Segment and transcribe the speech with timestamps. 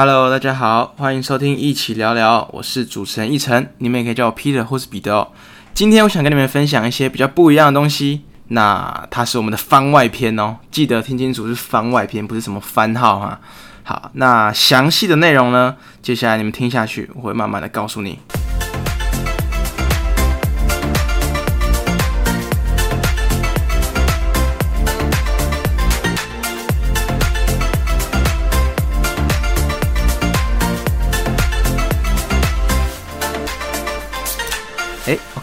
[0.00, 5.26] Hello，大家好，欢迎收听一起聊聊，我是主持人一晨，你们也可以叫我 Peter 或是彼得哦。
[5.74, 13.40] 今天我想跟你们分享一些比较不一样的东西，那它是我们的番外篇哦，记得听清楚是番外篇，不是什么番号哈。
[13.82, 18.20] 好，那详细的内容呢，接下来你们听下去，我会慢慢的告诉你。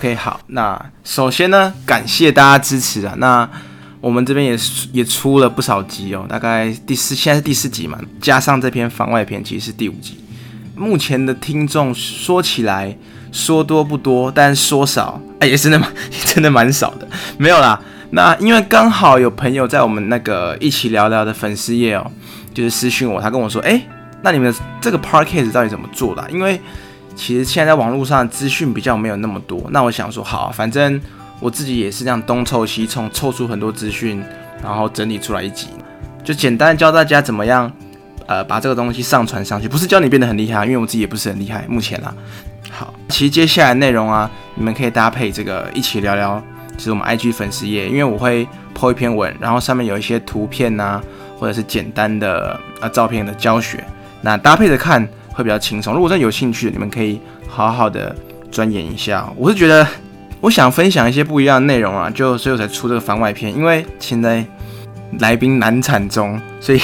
[0.06, 3.16] ，OK，好，那首先呢，感谢大家支持啊。
[3.18, 3.50] 那
[4.00, 4.56] 我们这边也
[4.92, 10.20] 也出了不少集哦，大概第四，现在是第四集嘛，加上这篇番外篇，其实是第五集。
[10.76, 12.96] 目前的听众说起来
[13.32, 15.88] 说多不多，但说少，哎，也是那么
[16.26, 17.08] 真的蛮少的，
[17.40, 17.82] 没有啦。
[18.12, 22.12] 那因为刚好有朋友在我们那个一起聊聊的粉丝页哦，
[22.54, 23.82] 就是私讯我，他跟我说，哎，
[24.22, 26.30] 那你们这个 podcast 到底怎么做的？
[26.30, 26.62] 因为
[27.16, 31.02] 其实现在网络上资讯比较没有那么多，那我想说好，反正
[31.40, 34.22] 我自己也是这样东凑西凑，凑出很多资讯，
[34.62, 35.68] 然后整理出来一集，
[36.24, 37.72] 就简单教大家怎么样，
[38.26, 42.14] 呃，把这个东西上传上去，不是教你变得很厉害，因为我自己也不是很厉害，目前啦。
[42.70, 46.44] 好，其实接下来内容啊，你们可以搭配这个一起聊聊，
[46.76, 48.46] 就是我们 IG 粉丝页，因为我会
[48.78, 51.02] po 一篇文，然后上面有一些图片呐，
[51.40, 53.82] 或者是简单的呃照片的教学，
[54.22, 55.08] 那搭配着看。
[55.36, 55.94] 会比较轻松。
[55.94, 58.16] 如果真的有兴趣，你们可以好好的
[58.50, 59.30] 钻研一下。
[59.36, 59.86] 我是觉得，
[60.40, 63.56] 我想分享一些不一样的内容啊，就所以我才出这个番外篇。
[63.56, 64.44] 因为现在
[65.20, 66.80] 来宾难产中，所以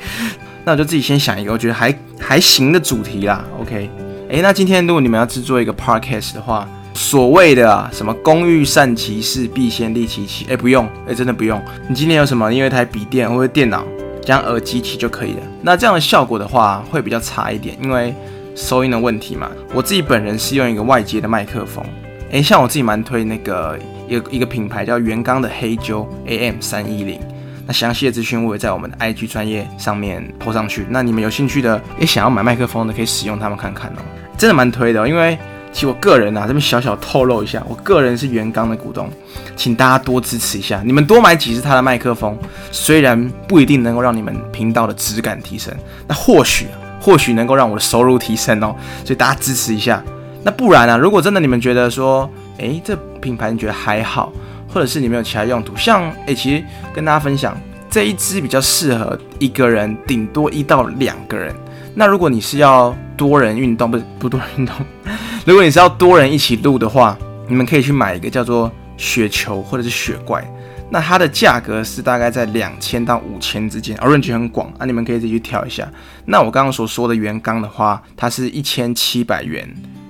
[0.64, 3.44] 那我就自己先想一个我觉得还还行的主题啦。
[3.60, 3.90] OK，
[4.30, 11.62] 哎，那今天如果你们要制作一个 podcast 的话，所谓的啊什么“工欲善其事，必先利其器”，哎，不用，哎，真的不用。
[11.88, 12.52] 你今天有什么？
[12.52, 13.84] 因为一台笔电或者电脑？
[14.26, 15.40] 将耳机起就可以了。
[15.62, 18.12] 那这样的效果的话，会比较差一点，因为
[18.56, 19.48] 收音的问题嘛。
[19.72, 21.84] 我自己本人是用一个外接的麦克风。
[22.32, 23.78] 诶，像我自己蛮推那个
[24.08, 27.20] 一个一个品牌叫原钢的黑鸠 AM 三一零。
[27.68, 30.84] 那详细的资讯我会在我们的 IG 专业上面 po 上去。
[30.90, 34.02] 那你们有兴趣的，诶，想要买麦克风的，可以使用它们看看哦。
[34.36, 35.38] 真的蛮推的，因为。
[35.76, 39.10] 其实我个人啊，这边小小透露一下，我个人是原钢的股东，
[39.56, 42.34] 请大家多支持一下，你们多买几支他的麦克风，
[42.72, 45.70] 虽然不一定能够让你们频道的质感提升，
[46.08, 46.66] 那或许
[46.98, 50.02] 或许能够让我的收入提升哦，所以大家支持一下。
[50.42, 50.96] 那不然呢？
[50.96, 52.26] 如果真的你们觉得说，
[52.56, 54.32] 诶，这品牌你觉得还好，
[54.72, 56.64] 或者是你们有其他用途，像诶，其实
[56.94, 57.54] 跟大家分享，
[57.90, 61.54] 这一支比较适合一个人，顶多一到两个人。
[61.98, 64.76] 那如果你是要多人运动，不是 不多人运动。
[65.46, 67.16] 如果你是要多人一起录的话，
[67.48, 70.44] 你们可以去买一个叫做雪球或者是雪怪，
[70.90, 75.90] 那它的价格是大概在两千到五千之间，而 range 很广啊，你们可以自己去挑一下。
[76.26, 79.66] 那我刚刚所说的原钢的话，它是一千七百元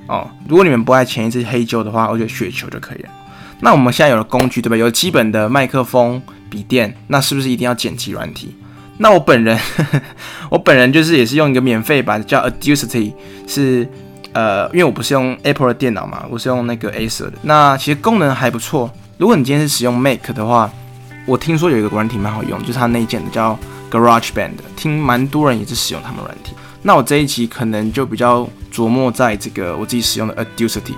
[0.08, 0.28] 哦。
[0.48, 3.10] 如果你们不爱前一支黑胶的话，我觉得雪球就可以了。
[3.60, 4.76] 那我们现在有了工具，对吧？
[4.76, 6.20] 有基本的麦克风、
[6.50, 8.56] 笔电，那是不是一定要剪辑软体？
[8.98, 9.58] 那我本人，
[10.50, 13.12] 我本人就是也是用一个免费版叫 Audacity，
[13.46, 13.86] 是
[14.32, 17.32] 呃，因为我不是用 Apple 的电脑嘛，我是用那个 Acer 的。
[17.42, 18.90] 那其实功能还不错。
[19.18, 20.70] 如果你今天是使用 Mac 的话，
[21.26, 23.58] 我听说有一个软体蛮好用，就是它内建的叫
[23.90, 26.54] GarageBand，听蛮多人也是使用他们软体。
[26.82, 30.94] 那我这一集可能就比较琢磨在这个我自己使用的 Audacity，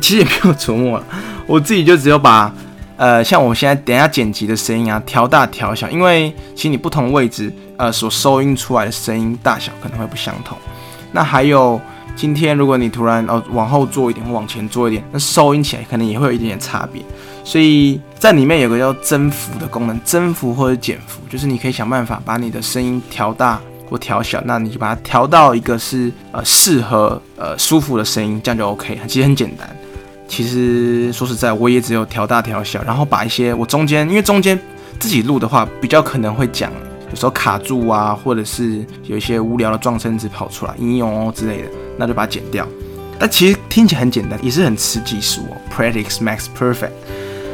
[0.00, 1.02] 其实也没有琢磨，
[1.46, 2.50] 我自己就只有把。
[2.96, 10.56] 呃，像我现在等下剪辑的声音啊，调大调小，因为其实你不同位置，呃，所收音出来的声音大小可能会不相同。
[11.10, 11.80] 那还有
[12.14, 17.02] 今天如果你突然哦往后坐一点或往前坐一点，那收音起来可能也会有一点点差别。
[17.42, 23.60] 所以在里面有个叫增幅的功能，增幅或者减幅，就是你可以想办法把你的声音调大
[23.90, 28.98] 或调小，那你就把它调到一个是呃适合呃舒服的声音，这样就 OK。
[29.08, 29.68] 其实很简单。
[30.26, 34.58] 其实说实在，我也只有调大调小，然后把一些我中间，因为中间
[34.98, 36.72] 自己录的话，比较可能会讲，
[37.10, 42.66] 有时候卡住啊，或者是有一些无聊的撞声子跑出来，应用哦之类的，那就把它剪掉。
[43.18, 45.56] 但其实听起来很简单，也是很吃技术哦。
[45.70, 46.90] Practice makes perfect。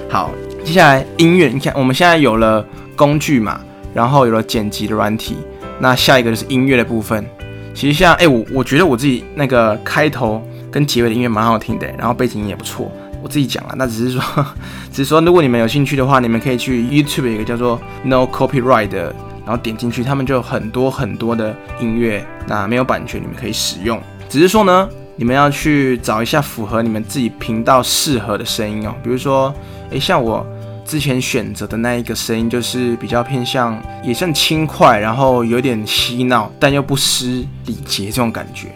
[0.09, 0.31] 好，
[0.65, 3.61] 接下来音乐，你看我们现在有了工具嘛，
[3.93, 5.37] 然后有了剪辑的软体，
[5.81, 7.27] 那下一个就是音乐的部分。
[7.75, 10.41] 其实像哎，我我觉得我自己那个开头。
[10.71, 12.91] 跟结尾的音乐蛮好听的，然后背景音也不错。
[13.23, 14.47] 我自己讲了，那只是说，
[14.91, 19.15] 只是说，如果你们有兴趣的话，你们可以去 YouTube 有一个叫做 No Copyright 的，
[19.45, 24.01] 然后点进去，他们就有很多很多的音乐，那没有版权，你们可以使用。
[24.29, 28.95] 只是说呢，你们要去找一下符合你们自己频道适合的声音哦。
[29.03, 29.53] 比如说，
[29.91, 30.47] 诶，像我
[30.87, 38.69] 之前选择的那一个声音，就是比较偏向也算轻快，然后有点嬉闹，但又不失礼节这种感觉。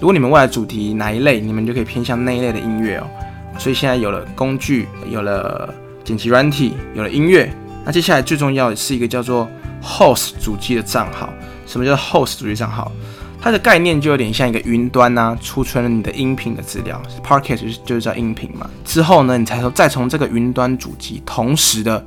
[0.00, 3.06] 如果你们未来主题哪一类，你们就可以偏向那一类的音乐哦。
[3.58, 7.52] 所以现在有了工具，有了剪辑软体，有了音乐，
[7.84, 9.46] 那接下来最重要的是一个叫做
[9.82, 11.30] host 主机的账号。
[11.66, 12.90] 什么叫 host 主机账号？
[13.42, 18.68] 它的概念就有点像一个云端呐，储存了你的音频的资料，podcast 就是就是叫音频嘛。
[18.84, 22.02] 之后呢，你才说再从这个云端主机同时的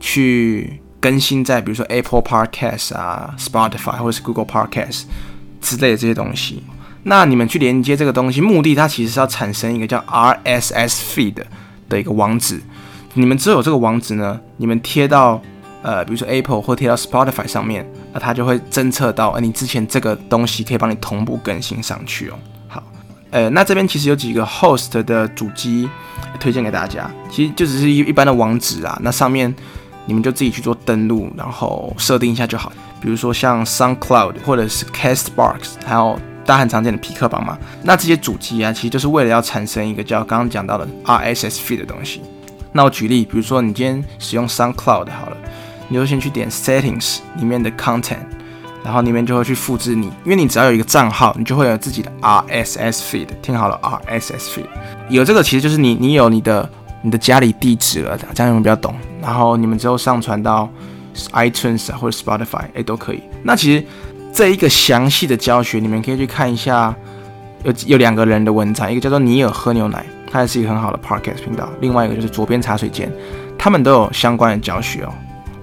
[0.00, 5.02] 去更新在比如说 Apple Podcast 啊、Spotify 或者是 Google Podcast
[5.60, 6.62] 之类的这些东西。
[7.08, 11.36] 那你们去连接这个东西，目的它其实是要产生一个叫 RSS feed
[11.88, 12.60] 的一个网址。
[13.14, 15.40] 你们只有这个网址呢，你们贴到。
[15.82, 22.34] 呃，比如说 Apple 或贴到 Spotify 上面，那它就会侦测到，呃，你之前这个东西可以帮你同步更新上去哦。
[22.66, 22.82] 好，
[23.30, 25.88] 呃，那这边其实有几个 host 的主机
[26.40, 29.54] 推荐给大家，其实就只是一一般的网址啊，那上面
[30.06, 32.72] 你们就自己去做登录，然后设定一下就好。
[33.00, 42.22] 比如说像 Sun Cloud 或者是 Castbox，还有大家很常见的皮克榜嘛，那这些主机啊，其实就是为了要产生一个叫刚刚讲到的 RSS feed 的东西。
[42.72, 45.36] 那我举例，比如说你今天使用 SoundCloud 好了。
[45.88, 48.16] 你就先去点 Settings 里面的 Content，
[48.82, 53.28] 然后里面就会去复制你，因为你只要有一个账号，你就会有自己的 RSS feed。
[53.40, 53.78] 听好了
[54.08, 54.66] ，RSS feed
[55.08, 56.68] 有这个其实就是你你有你的
[57.02, 58.96] 你的家里地址了，这样你们比较懂。
[59.22, 60.68] 然后你们之后上传到
[61.32, 63.22] iTunes 或者 Spotify，哎都可以。
[63.44, 63.86] 那其实
[64.36, 66.94] 这一个详细的教学，你们可以去看一下，
[67.64, 73.10] 有有两个人的文章，一个叫做尼尔喝牛奶，他也是一个很好的 Podcast 频道，另外一个就是左边茶水间，
[73.56, 75.14] 他们都有相关的教学哦。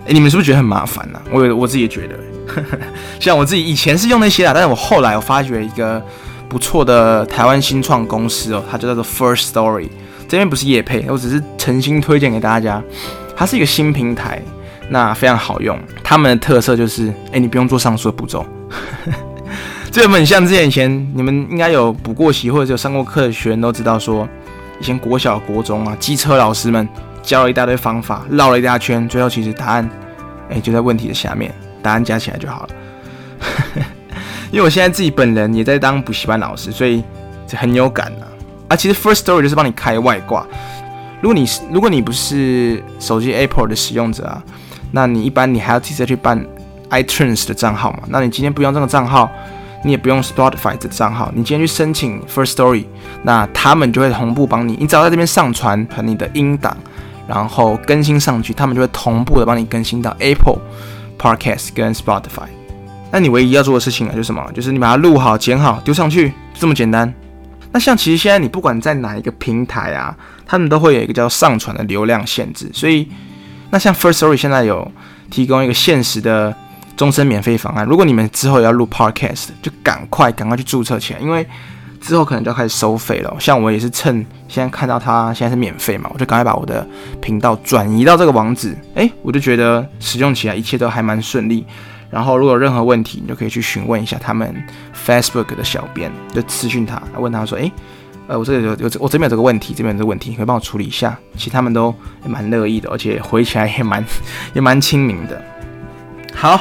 [0.08, 1.22] 你们是不是觉得很麻烦呢？
[1.32, 2.18] 我我自己也觉得，
[3.22, 6.04] 像我自己以前是用那些啊，但是我后来我发觉一个
[6.50, 9.90] 不错的台湾新创公司哦，它就叫做 First Story。
[10.28, 12.82] 这边不是叶配，我只是诚心推荐给大家。
[13.36, 14.42] 它是一个新平台，
[14.90, 15.78] 那非常好用。
[16.04, 18.46] 他们的特色就是，哎，你不用做上述的步骤。
[19.92, 24.28] 这本很像之前以前你们应该有补过习或者有上过课的学员都知道，说
[24.80, 26.88] 以前国小国中啊，机车老师们。
[27.24, 29.90] 教了一大堆方法，绕了一大圈，最后其实答案，
[30.50, 32.70] 哎，就在问题的下面，答案加起来就好了。
[34.52, 37.02] 因为我现在自己本人也在当补习班老师，所以
[37.48, 38.28] 这很有感啊。
[38.68, 40.46] 啊，其实 First Story 就是帮你开外挂。
[41.22, 44.44] 如果你是如果你不是手机 Apple 的使用者啊，
[44.94, 46.42] 那你一般你还要自己去办
[46.90, 48.04] iTunes 的账号嘛？
[48.08, 49.30] 那你今天不用这个账号，
[49.84, 52.86] 你也不用 Spotify 的账号，你今天去申请 First Story，
[53.24, 56.78] 那他们就会同步帮你，你只要在这边上传你的音档。
[57.26, 60.60] 然后更新上去，他们就会同步的帮你更新到 Apple
[61.18, 62.50] Podcast 跟 Spotify。
[63.12, 64.46] 那你唯一要做的事情啊，就是什么？
[64.54, 67.12] 就是你把它录好、剪好、丢上去，就这么简单。
[67.72, 70.14] 那像其实现在你不管在哪一个平台啊，
[70.46, 72.70] 他们都会有一个叫上传的流量限制。
[72.74, 73.08] 所以，
[73.74, 74.90] 那像 First Story 现在有
[75.32, 76.56] 提供一个限时的
[76.96, 77.84] 终身免费方案。
[77.84, 81.46] 如果你们之后要录 Podcast，就赶快赶快去注册起来，因为。
[82.06, 84.14] 之后可能就要开始收费了，像我也是趁
[84.50, 86.86] 现在看到它现在是免费嘛，我就赶快把我的
[87.22, 91.66] 频道转移到这个网址，诶，我就觉得使用起来一切都还蛮顺利。
[92.10, 94.54] 然后如果有任何问题，你就可以去询问一下他们
[95.08, 97.72] Facebook 的小编，就私讯他，问他说，诶，
[98.28, 101.18] 呃，我这里有有我这边有这个问题，这边有这个问题，你可以帮我处理一下。
[101.36, 101.94] 其实他们都
[102.26, 104.06] 蛮乐意的，而且回起来也蛮
[104.54, 105.42] 也蛮亲民的。
[106.34, 106.60] 好，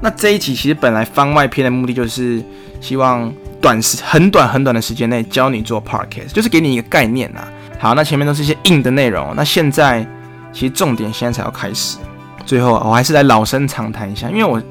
[0.00, 2.42] 那这一集其实本来番外篇的目的就是
[2.80, 3.32] 希望。
[3.58, 7.48] 短时很短很短的时间内教你做 podcast，就是给你一个概念呐。
[7.80, 10.06] 好，那前面都是一些硬的内容，那现在
[10.52, 11.96] 其实重点现在才要开始。
[12.44, 14.62] 最后我还是来老生常谈一下，因为我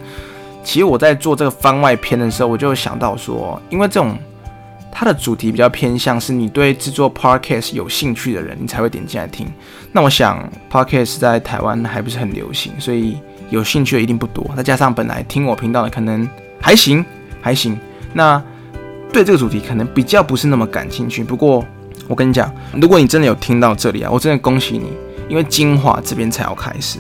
[0.64, 4.18] 其实我在做这个番外篇的时候，我就想到说，因为这种
[4.98, 9.46] 它的主题比较偏向是你对制作 podcast 有兴趣的人，你才会点进来听。
[9.92, 13.18] 那我想 podcast 在台湾还不是很流行，所以
[13.50, 14.50] 有兴趣的一定不多。
[14.56, 16.26] 再加上本来听我频道的可能
[16.62, 17.06] 还行
[17.42, 17.78] 还行，
[18.14, 18.42] 那。
[19.14, 21.64] 对这个主题可能比较不是那么感兴趣，不过
[22.06, 24.92] 我跟你讲，如果你真的有听到这里啊，我真的恭喜你，
[25.30, 27.00] 因为精华这边才要开始。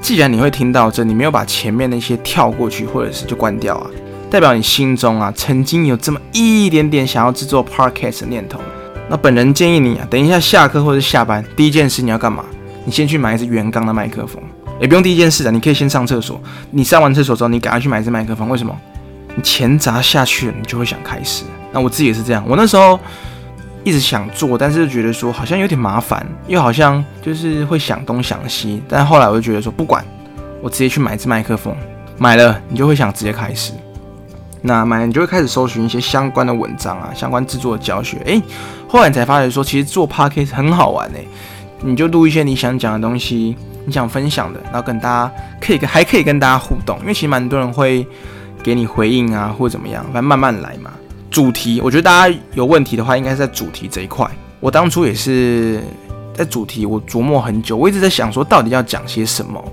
[0.00, 3.90] 既然你会听到这，你没有把前面那些跳过去，或者是就关掉啊，
[4.30, 8.60] 代表你心中啊曾经有这么一点点想要制作 podcast 的念头。
[9.08, 12.44] 那本人建议你啊，等一下下课或者下班，第一件事你要干嘛？
[12.84, 14.40] 你先去买一支原钢的麦克风，
[14.80, 16.40] 也不用第一件事的，你可以先上厕所。
[16.70, 18.72] 你上完厕所之后，你赶快去买一支麦克风，为什么？
[19.34, 21.44] 你钱砸下去了，你就会想开始。
[21.72, 22.98] 那我自己也是这样，我那时候
[23.82, 28.80] 一直想做，但是觉得说好像有点麻烦，又好像就是会想东想西。
[28.88, 30.04] 但后来我就觉得说，不管，
[30.62, 31.76] 我直接去买一支麦克风，
[32.16, 33.72] 买了你就会想直接开始。
[34.62, 38.18] 那买了你就会开始搜寻一些相关的文章啊，相关制作的教学。
[38.24, 38.42] 诶，
[38.88, 41.26] 后来你才发觉说，其实做 podcast 很好玩诶，
[41.80, 48.06] 你就录一些你想讲的东西，你想分享的，然后跟大家可以跟还可以跟大家互动，因为其实蛮多人会
[48.62, 50.90] 给你回应啊，或怎么样，反正慢慢来嘛。
[51.30, 54.28] 主题，我觉得大家有问题的话，应该是在主题这一块。
[54.58, 55.80] 我当初也是
[56.34, 59.64] 在主题，我琢磨很久，我一直在想说到底要讲些什么。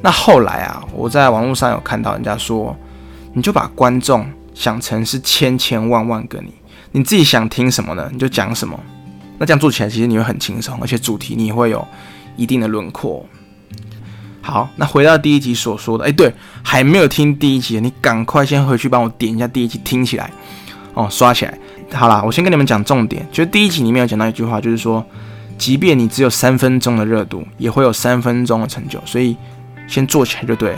[0.00, 2.76] 那后来啊，我在网络上有看到人家说，
[3.38, 6.52] 你就把观众想成是千千万万个你，
[6.90, 8.08] 你自己想听什么呢？
[8.12, 8.76] 你就讲什么。
[9.38, 11.86] 那这样做起来其实你会很轻松，而且主题你会有
[12.36, 13.24] 一定的轮廓。
[14.40, 20.28] 好，那回到第一集所说的，哎，对，还没有听第一集，你赶快先回去帮我点一下第一集，听起来
[20.94, 21.56] 哦，刷起来。
[21.92, 25.06] 好啦，我先跟你们讲重点，就是第一集里面有讲到一句话，就是说，
[25.56, 29.36] 即便你只有三分钟的热度，也会有三分钟的成就，所以
[29.86, 30.76] 先做起来就对。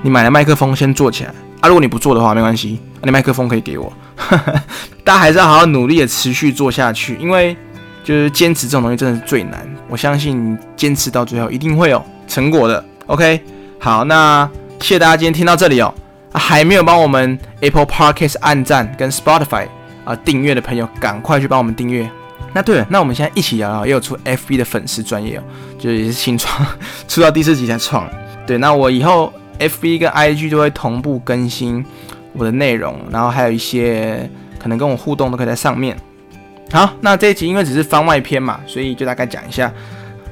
[0.00, 1.68] 你买了麦克风，先做起来啊！
[1.68, 3.92] 如果你不做的话，没关系，你麦克风可以给我。
[5.04, 7.56] 大家还是要好好努力的持续做下去，因为。
[8.04, 12.82] 就是坚持这种东西真的是最难，我相信坚持到最后一定会有成果的。
[13.04, 13.38] OK，
[13.78, 14.48] 好，那
[14.80, 15.92] 谢谢大家今天听到这里哦。
[16.32, 19.66] 还没有帮我们 Apple Podcast 按赞跟 Spotify
[20.06, 22.10] 啊订阅的朋友，赶快去帮我们订阅。
[22.54, 25.42] 那对了，那我们现在一起聊聊，也有出 FB 的粉丝专业哦，
[25.78, 26.66] 就是也是新创，
[27.06, 28.08] 出到第四集才创。
[28.46, 31.84] 对，那我以后 FB 跟 IG 都会同步更新
[32.32, 35.96] 我的内容，然后还有一些可能跟我互动都可以在上面。
[36.70, 39.72] 好，那这一集因为只是番外篇嘛，所以就大概讲一下。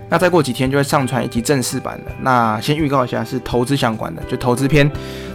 [0.09, 2.12] 那再过几天就会上传一集正式版的。
[2.21, 4.88] 那先预告一下，是投资相关的，就投资篇。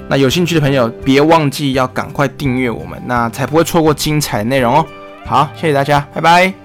[0.07, 4.85] 那有兴趣的朋友别忘记要赶快订阅我们，那才不会错过精彩内容哦。
[5.25, 6.60] 好，谢谢大家，拜拜。